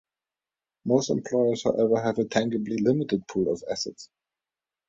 Most 0.83 1.11
employers, 1.11 1.63
however, 1.63 2.01
have 2.01 2.17
a 2.17 2.25
tangibly 2.25 2.77
limited 2.79 3.27
pool 3.27 3.53
of 3.53 3.63
assets. 3.69 4.09